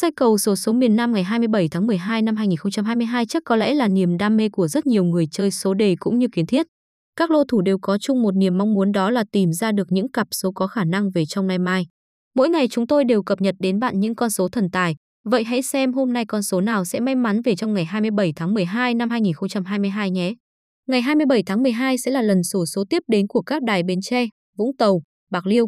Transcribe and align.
Xây 0.00 0.10
cầu 0.12 0.38
sổ 0.38 0.56
số 0.56 0.72
miền 0.72 0.96
Nam 0.96 1.12
ngày 1.12 1.24
27 1.24 1.68
tháng 1.68 1.86
12 1.86 2.22
năm 2.22 2.36
2022 2.36 3.26
chắc 3.26 3.42
có 3.44 3.56
lẽ 3.56 3.74
là 3.74 3.88
niềm 3.88 4.16
đam 4.18 4.36
mê 4.36 4.48
của 4.48 4.68
rất 4.68 4.86
nhiều 4.86 5.04
người 5.04 5.26
chơi 5.30 5.50
số 5.50 5.74
đề 5.74 5.96
cũng 6.00 6.18
như 6.18 6.26
kiến 6.32 6.46
thiết. 6.46 6.66
Các 7.16 7.30
lô 7.30 7.44
thủ 7.44 7.60
đều 7.60 7.78
có 7.78 7.98
chung 7.98 8.22
một 8.22 8.36
niềm 8.36 8.58
mong 8.58 8.74
muốn 8.74 8.92
đó 8.92 9.10
là 9.10 9.24
tìm 9.32 9.52
ra 9.52 9.72
được 9.72 9.86
những 9.90 10.12
cặp 10.12 10.26
số 10.30 10.52
có 10.52 10.66
khả 10.66 10.84
năng 10.84 11.10
về 11.10 11.24
trong 11.26 11.46
nay 11.46 11.58
mai. 11.58 11.86
Mỗi 12.34 12.48
ngày 12.48 12.68
chúng 12.68 12.86
tôi 12.86 13.04
đều 13.04 13.22
cập 13.22 13.40
nhật 13.40 13.54
đến 13.58 13.78
bạn 13.78 14.00
những 14.00 14.14
con 14.14 14.30
số 14.30 14.48
thần 14.48 14.70
tài. 14.70 14.96
Vậy 15.24 15.44
hãy 15.44 15.62
xem 15.62 15.92
hôm 15.92 16.12
nay 16.12 16.24
con 16.24 16.42
số 16.42 16.60
nào 16.60 16.84
sẽ 16.84 17.00
may 17.00 17.14
mắn 17.14 17.42
về 17.42 17.56
trong 17.56 17.74
ngày 17.74 17.84
27 17.84 18.32
tháng 18.36 18.54
12 18.54 18.94
năm 18.94 19.10
2022 19.10 20.10
nhé. 20.10 20.34
Ngày 20.88 21.02
27 21.02 21.42
tháng 21.46 21.62
12 21.62 21.98
sẽ 21.98 22.10
là 22.10 22.22
lần 22.22 22.42
sổ 22.42 22.66
số 22.66 22.84
tiếp 22.90 23.02
đến 23.08 23.26
của 23.28 23.42
các 23.42 23.62
đài 23.62 23.82
Bến 23.82 23.98
Tre, 24.02 24.26
Vũng 24.58 24.76
Tàu, 24.76 25.02
Bạc 25.30 25.46
Liêu, 25.46 25.66